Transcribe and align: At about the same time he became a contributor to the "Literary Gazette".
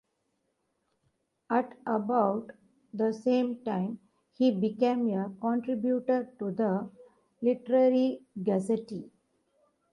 At 1.51 1.77
about 1.85 2.53
the 2.91 3.13
same 3.13 3.63
time 3.63 3.99
he 4.33 4.49
became 4.49 5.07
a 5.13 5.31
contributor 5.39 6.27
to 6.39 6.49
the 6.51 6.89
"Literary 7.43 8.23
Gazette". 8.41 8.91